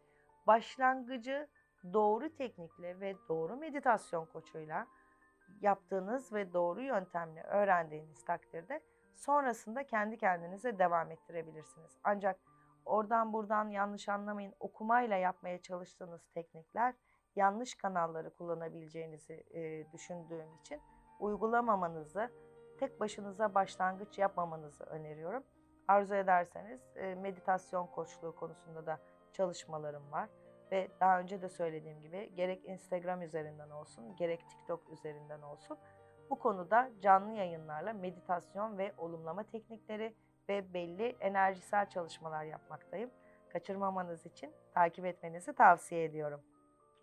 başlangıcı 0.47 1.49
doğru 1.93 2.35
teknikle 2.35 3.01
ve 3.01 3.17
doğru 3.29 3.57
meditasyon 3.57 4.27
koçuyla 4.27 4.87
yaptığınız 5.61 6.33
ve 6.33 6.53
doğru 6.53 6.83
yöntemle 6.83 7.43
öğrendiğiniz 7.43 8.25
takdirde 8.25 8.81
sonrasında 9.15 9.87
kendi 9.87 10.19
kendinize 10.19 10.79
devam 10.79 11.11
ettirebilirsiniz. 11.11 11.99
Ancak 12.05 12.41
oradan 12.85 13.33
buradan 13.33 13.69
yanlış 13.69 14.09
anlamayın 14.09 14.55
okumayla 14.61 15.17
yapmaya 15.17 15.63
çalıştığınız 15.63 16.29
teknikler 16.35 16.95
yanlış 17.37 17.75
kanalları 17.75 18.35
kullanabileceğinizi 18.35 19.45
e, 19.51 19.93
düşündüğüm 19.93 20.55
için 20.61 20.81
uygulamamanızı, 21.21 22.31
tek 22.81 23.01
başınıza 23.01 23.55
başlangıç 23.55 24.19
yapmamanızı 24.19 24.85
öneriyorum. 24.85 25.45
Arzu 25.89 26.15
ederseniz 26.15 26.81
e, 26.97 27.15
meditasyon 27.15 27.87
koçluğu 27.87 28.37
konusunda 28.37 28.87
da 28.87 29.01
çalışmalarım 29.35 30.13
var 30.13 30.29
ve 30.73 30.89
daha 31.01 31.21
önce 31.21 31.43
de 31.43 31.49
söylediğim 31.49 32.01
gibi 32.01 32.31
gerek 32.35 32.65
Instagram 32.65 33.23
üzerinden 33.23 33.71
olsun, 33.71 34.17
gerek 34.17 34.41
TikTok 34.51 34.91
üzerinden 34.91 35.43
olsun 35.43 35.79
bu 36.31 36.39
konuda 36.39 36.91
canlı 37.01 37.33
yayınlarla 37.33 37.93
meditasyon 37.93 38.79
ve 38.79 38.95
olumlama 38.99 39.43
teknikleri 39.43 40.15
ve 40.49 40.75
belli 40.75 41.17
enerjisel 41.21 41.89
çalışmalar 41.91 42.45
yapmaktayım. 42.45 43.11
Kaçırmamanız 43.53 44.27
için 44.27 44.53
takip 44.75 45.05
etmenizi 45.05 45.53
tavsiye 45.53 46.05
ediyorum. 46.05 46.41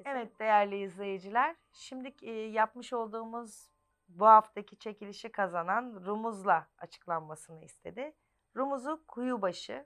Evet 0.06 0.40
değerli 0.40 0.78
izleyiciler, 0.84 1.56
şimdi 1.72 2.16
e, 2.22 2.32
yapmış 2.32 2.94
olduğumuz 2.94 3.70
bu 4.10 4.26
haftaki 4.26 4.80
çekilişi 4.80 5.32
kazanan 5.32 6.04
Rumuz'la 6.06 6.68
açıklanmasını 6.78 7.64
istedi. 7.64 8.14
Rumuz'u 8.58 9.04
Kuyubaşı, 9.08 9.86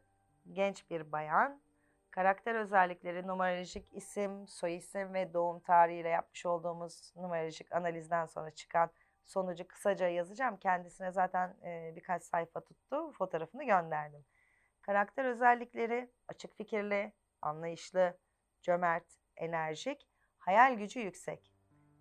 genç 0.51 0.89
bir 0.89 1.11
bayan, 1.11 1.61
karakter 2.15 2.55
özellikleri, 2.55 3.27
numerolojik 3.27 3.93
isim, 3.93 4.47
soyisim 4.47 5.13
ve 5.13 5.33
doğum 5.33 5.59
tarihiyle 5.59 6.09
yapmış 6.09 6.45
olduğumuz 6.45 7.13
numerolojik 7.15 7.71
analizden 7.71 8.25
sonra 8.25 8.51
çıkan 8.51 8.89
sonucu 9.25 9.67
kısaca 9.67 10.07
yazacağım. 10.07 10.57
Kendisine 10.57 11.11
zaten 11.11 11.57
e, 11.65 11.93
birkaç 11.95 12.23
sayfa 12.23 12.61
tuttu, 12.61 13.11
fotoğrafını 13.11 13.63
gönderdim. 13.63 14.25
Karakter 14.81 15.25
özellikleri 15.25 16.11
açık 16.27 16.55
fikirli, 16.57 17.13
anlayışlı, 17.41 18.17
cömert, 18.61 19.05
enerjik, 19.35 20.07
hayal 20.37 20.73
gücü 20.73 20.99
yüksek, 20.99 21.53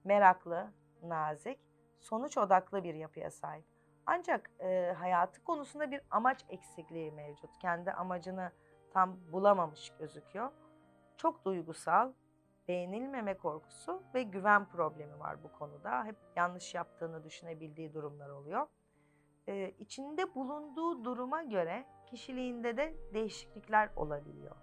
meraklı, 0.05 0.73
nazik, 1.03 1.61
sonuç 2.01 2.39
odaklı 2.39 2.85
bir 2.85 2.95
yapıya 2.95 3.31
sahip. 3.31 3.65
Ancak 4.07 4.51
e, 4.61 4.95
hayatı 4.99 5.45
konusunda 5.45 5.91
bir 5.91 6.01
amaç 6.11 6.45
eksikliği 6.49 7.13
mevcut. 7.13 7.59
Kendi 7.59 7.93
amacını 7.93 8.53
tam 8.95 9.19
bulamamış 9.33 9.93
gözüküyor. 9.99 10.51
Çok 11.17 11.45
duygusal, 11.45 12.13
beğenilmeme 12.69 13.37
korkusu 13.37 14.03
ve 14.15 14.23
güven 14.23 14.69
problemi 14.69 15.19
var 15.19 15.43
bu 15.45 15.53
konuda. 15.53 16.05
Hep 16.05 16.17
yanlış 16.37 16.75
yaptığını 16.75 17.25
düşünebildiği 17.25 17.95
durumlar 17.95 18.29
oluyor. 18.29 18.67
Ee, 19.49 19.71
içinde 19.79 20.35
bulunduğu 20.35 21.05
duruma 21.05 21.43
göre 21.43 21.87
kişiliğinde 22.07 22.77
de 22.77 22.97
değişiklikler 23.15 23.91
olabiliyor. 23.97 24.57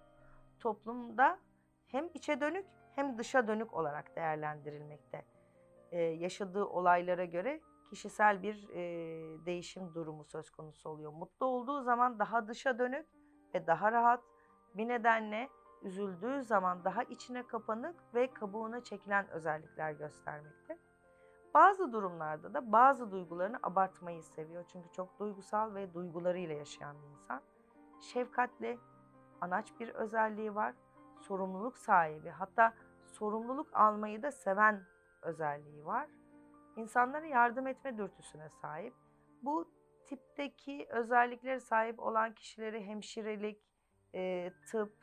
Toplumda 0.60 1.40
hem 1.88 2.10
içe 2.14 2.42
dönük 2.42 2.66
hem 2.96 3.18
dışa 3.18 3.48
dönük 3.48 3.74
olarak 3.74 4.16
değerlendirilmekte. 4.16 5.26
Ee, 5.92 6.02
yaşadığı 6.02 6.66
olaylara 6.66 7.26
göre 7.26 7.62
kişisel 7.90 8.44
bir 8.44 8.70
e, 8.70 9.46
değişim 9.46 9.94
durumu 9.94 10.26
söz 10.26 10.50
konusu 10.50 10.90
oluyor. 10.90 11.14
Mutlu 11.14 11.46
olduğu 11.46 11.82
zaman 11.82 12.20
daha 12.20 12.48
dışa 12.48 12.80
dönük 12.80 13.08
ve 13.56 13.68
daha 13.68 13.92
rahat. 13.92 14.24
Bir 14.76 14.88
nedenle 14.88 15.50
üzüldüğü 15.82 16.44
zaman 16.44 16.84
daha 16.84 17.04
içine 17.04 17.48
kapanık 17.48 17.96
ve 18.16 18.34
kabuğuna 18.34 18.84
çekilen 18.84 19.28
özellikler 19.30 19.92
göstermekte. 19.92 20.78
Bazı 21.54 21.94
durumlarda 21.94 22.54
da 22.54 22.72
bazı 22.72 23.12
duygularını 23.12 23.60
abartmayı 23.64 24.24
seviyor. 24.24 24.64
Çünkü 24.68 24.92
çok 24.92 25.20
duygusal 25.20 25.76
ve 25.76 25.94
duygularıyla 25.94 26.56
yaşayan 26.56 26.96
bir 27.02 27.08
insan. 27.08 27.42
Şefkatli, 28.02 28.80
anaç 29.42 29.80
bir 29.80 29.90
özelliği 29.90 30.56
var. 30.56 30.74
Sorumluluk 31.20 31.78
sahibi, 31.78 32.30
hatta 32.30 32.74
sorumluluk 33.06 33.68
almayı 33.74 34.24
da 34.24 34.32
seven 34.32 34.84
özelliği 35.22 35.86
var. 35.86 36.10
İnsanlara 36.76 37.26
yardım 37.26 37.68
etme 37.68 37.98
dürtüsüne 37.98 38.50
sahip. 38.50 38.94
Bu 39.42 39.68
tipteki 40.10 40.88
özelliklere 40.90 41.60
sahip 41.60 42.00
olan 42.00 42.34
kişileri 42.34 42.86
hemşirelik, 42.86 43.62
e, 44.16 44.52
tıp 44.72 44.94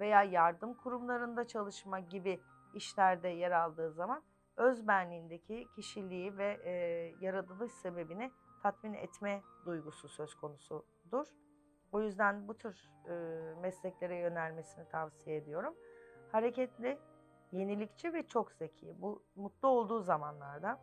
veya 0.00 0.22
yardım 0.22 0.74
kurumlarında 0.74 1.46
çalışma 1.46 2.00
gibi 2.00 2.40
işlerde 2.74 3.28
yer 3.28 3.50
aldığı 3.50 3.92
zaman 3.92 4.22
özbenliğindeki 4.56 5.66
kişiliği 5.76 6.38
ve 6.38 6.60
e, 6.64 6.72
yaratılış 7.20 7.72
sebebini 7.72 8.30
tatmin 8.62 8.94
etme 8.94 9.42
duygusu 9.66 10.08
söz 10.08 10.34
konusudur. 10.34 11.26
O 11.92 12.00
yüzden 12.00 12.48
bu 12.48 12.58
tür 12.58 12.90
e, 13.08 13.14
mesleklere 13.60 14.16
yönelmesini 14.16 14.88
tavsiye 14.88 15.36
ediyorum. 15.36 15.74
Hareketli, 16.32 16.98
yenilikçi 17.52 18.12
ve 18.12 18.26
çok 18.26 18.52
zeki. 18.52 19.02
Bu 19.02 19.22
mutlu 19.36 19.68
olduğu 19.68 20.00
zamanlarda 20.00 20.80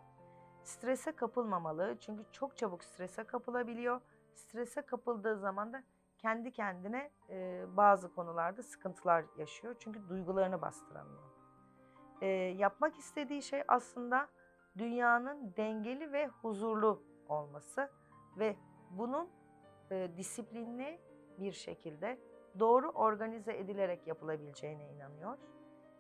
strese 0.65 1.11
kapılmamalı. 1.11 1.97
Çünkü 1.99 2.23
çok 2.31 2.57
çabuk 2.57 2.83
strese 2.83 3.23
kapılabiliyor. 3.23 4.01
Strese 4.33 4.81
kapıldığı 4.81 5.37
zaman 5.37 5.73
da 5.73 5.83
kendi 6.17 6.51
kendine 6.51 7.11
e, 7.29 7.65
bazı 7.77 8.15
konularda 8.15 8.63
sıkıntılar 8.63 9.25
yaşıyor. 9.37 9.75
Çünkü 9.79 10.09
duygularını 10.09 10.61
bastıramıyor. 10.61 11.23
E, 12.21 12.27
yapmak 12.57 12.97
istediği 12.97 13.41
şey 13.41 13.63
aslında 13.67 14.27
dünyanın 14.77 15.53
dengeli 15.57 16.11
ve 16.11 16.27
huzurlu 16.27 17.03
olması 17.29 17.89
ve 18.37 18.55
bunun 18.89 19.29
e, 19.91 20.11
disiplinli 20.17 20.99
bir 21.37 21.51
şekilde 21.51 22.19
doğru 22.59 22.89
organize 22.89 23.57
edilerek 23.57 24.07
yapılabileceğine 24.07 24.89
inanıyor. 24.89 25.37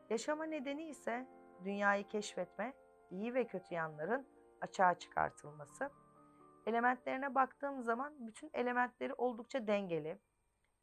Yaşama 0.09 0.45
nedeni 0.45 0.83
ise 0.83 1.27
dünyayı 1.63 2.07
keşfetme, 2.07 2.73
iyi 3.11 3.33
ve 3.33 3.47
kötü 3.47 3.73
yanların 3.73 4.27
açığa 4.61 4.93
çıkartılması. 4.99 5.89
Elementlerine 6.65 7.35
baktığım 7.35 7.83
zaman 7.83 8.27
bütün 8.27 8.49
elementleri 8.53 9.13
oldukça 9.13 9.67
dengeli. 9.67 10.19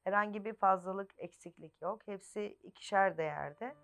Herhangi 0.04 0.44
bir 0.44 0.54
fazlalık, 0.54 1.11
eksiklik 1.18 1.82
yok. 1.82 2.06
Hepsi 2.06 2.58
ikişer 2.62 3.16
değerde. 3.16 3.76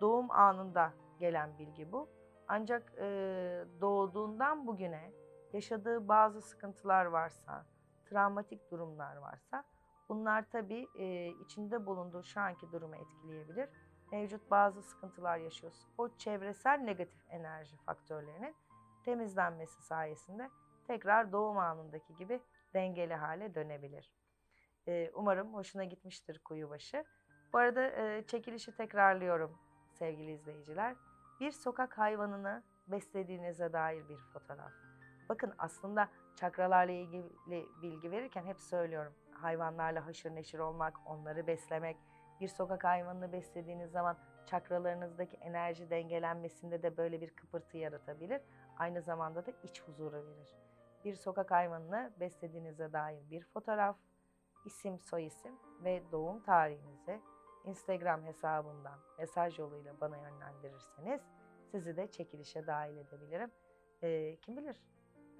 Doğum 0.00 0.30
anında 0.30 0.92
gelen 1.18 1.58
bilgi 1.58 1.92
bu. 1.92 2.08
Ancak 2.48 2.92
e, 2.98 3.04
doğduğundan 3.80 4.66
bugüne 4.66 5.12
yaşadığı 5.52 6.08
bazı 6.08 6.40
sıkıntılar 6.42 7.04
varsa, 7.04 7.66
travmatik 8.06 8.70
durumlar 8.70 9.16
varsa 9.16 9.64
bunlar 10.08 10.44
tabii 10.50 10.88
e, 10.94 11.28
içinde 11.28 11.86
bulunduğu 11.86 12.22
şu 12.22 12.40
anki 12.40 12.72
durumu 12.72 12.96
etkileyebilir. 12.96 13.68
Mevcut 14.12 14.50
bazı 14.50 14.82
sıkıntılar 14.82 15.38
yaşıyorsa 15.38 15.88
o 15.98 16.08
çevresel 16.16 16.78
negatif 16.78 17.24
enerji 17.28 17.76
faktörlerinin 17.76 18.54
temizlenmesi 19.04 19.82
sayesinde 19.82 20.50
tekrar 20.86 21.32
doğum 21.32 21.58
anındaki 21.58 22.16
gibi 22.16 22.40
dengeli 22.74 23.14
hale 23.14 23.54
dönebilir. 23.54 24.12
Ee, 24.88 25.10
umarım 25.14 25.54
hoşuna 25.54 25.84
gitmiştir 25.84 26.38
Kuyubaşı. 26.38 27.04
Bu 27.52 27.58
arada 27.58 27.86
e, 27.86 28.26
çekilişi 28.26 28.76
tekrarlıyorum 28.76 29.58
sevgili 29.92 30.32
izleyiciler. 30.32 30.96
Bir 31.40 31.50
sokak 31.50 31.98
hayvanını 31.98 32.62
beslediğinize 32.86 33.72
dair 33.72 34.08
bir 34.08 34.18
fotoğraf. 34.32 34.72
Bakın 35.28 35.54
aslında 35.58 36.08
çakralarla 36.36 36.92
ilgili 36.92 37.24
bilgi 37.82 38.10
verirken 38.10 38.44
hep 38.44 38.60
söylüyorum. 38.60 39.14
Hayvanlarla 39.32 40.06
haşır 40.06 40.34
neşir 40.34 40.58
olmak, 40.58 40.94
onları 41.06 41.46
beslemek. 41.46 41.96
Bir 42.40 42.48
sokak 42.48 42.84
hayvanını 42.84 43.32
beslediğiniz 43.32 43.90
zaman 43.90 44.16
çakralarınızdaki 44.46 45.36
enerji 45.36 45.90
dengelenmesinde 45.90 46.82
de 46.82 46.96
böyle 46.96 47.20
bir 47.20 47.30
kıpırtı 47.30 47.78
yaratabilir. 47.78 48.40
Aynı 48.80 49.02
zamanda 49.02 49.46
da 49.46 49.50
iç 49.62 49.82
huzuru 49.82 50.26
verir. 50.26 50.56
Bir 51.04 51.14
sokak 51.14 51.50
hayvanını 51.50 52.12
beslediğinize 52.20 52.92
dair 52.92 53.30
bir 53.30 53.44
fotoğraf, 53.44 53.96
isim, 54.64 55.00
soyisim 55.00 55.52
ve 55.84 56.02
doğum 56.12 56.42
tarihinizi 56.42 57.20
Instagram 57.64 58.24
hesabımdan 58.24 58.98
mesaj 59.18 59.58
yoluyla 59.58 60.00
bana 60.00 60.16
yönlendirirseniz 60.16 61.20
sizi 61.70 61.96
de 61.96 62.10
çekilişe 62.10 62.66
dahil 62.66 62.96
edebilirim. 62.96 63.50
Ee, 64.02 64.36
kim 64.36 64.56
bilir 64.56 64.76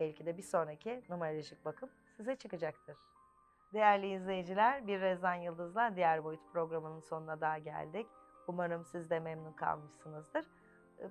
Belki 0.01 0.27
de 0.27 0.37
bir 0.37 0.43
sonraki 0.43 1.03
numerolojik 1.09 1.65
bakım 1.65 1.91
size 2.17 2.37
çıkacaktır. 2.37 2.97
Değerli 3.73 4.15
izleyiciler, 4.15 4.87
Bir 4.87 5.01
Rezan 5.01 5.35
Yıldız'la 5.35 5.97
Diğer 5.97 6.25
Boyut 6.25 6.53
programının 6.53 7.01
sonuna 7.01 7.41
daha 7.41 7.59
geldik. 7.59 8.07
Umarım 8.47 8.85
siz 8.85 9.11
de 9.11 9.21
memnun 9.21 9.53
kalmışsınızdır. 9.53 10.47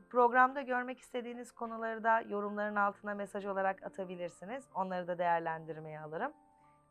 Programda 0.10 0.62
görmek 0.62 1.00
istediğiniz 1.00 1.52
konuları 1.52 2.04
da 2.04 2.22
yorumların 2.22 2.76
altına 2.76 3.14
mesaj 3.16 3.46
olarak 3.46 3.84
atabilirsiniz. 3.84 4.70
Onları 4.76 5.08
da 5.08 5.18
değerlendirmeye 5.18 6.00
alırım. 6.00 6.34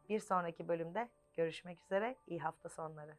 Bir 0.09 0.21
sonraki 0.21 0.69
bölümde 0.69 1.09
görüşmek 1.35 1.83
üzere. 1.83 2.17
İyi 2.27 2.41
hafta 2.41 2.69
sonları. 2.69 3.15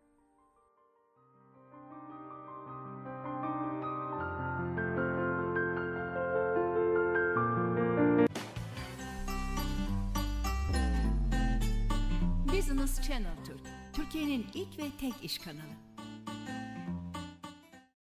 Business 12.48 13.02
Channel 13.08 13.46
Türk, 13.46 13.62
Türkiye'nin 13.94 14.46
ilk 14.54 14.80
ve 14.80 14.84
tek 15.00 15.24
iş 15.24 15.38
kanalı. 15.38 15.89